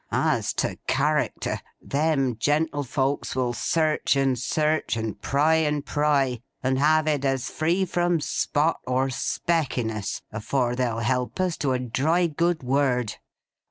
As 0.11 0.51
to 0.53 0.79
character, 0.87 1.59
them 1.79 2.35
gentlefolks 2.35 3.35
will 3.35 3.53
search 3.53 4.15
and 4.15 4.35
search, 4.35 4.97
and 4.97 5.21
pry 5.21 5.53
and 5.57 5.85
pry, 5.85 6.41
and 6.63 6.79
have 6.79 7.05
it 7.07 7.23
as 7.23 7.51
free 7.51 7.85
from 7.85 8.19
spot 8.19 8.79
or 8.87 9.11
speck 9.11 9.77
in 9.77 9.91
us, 9.91 10.23
afore 10.31 10.75
they'll 10.75 11.01
help 11.01 11.39
us 11.39 11.55
to 11.57 11.73
a 11.73 11.77
dry 11.77 12.25
good 12.25 12.63
word! 12.63 13.17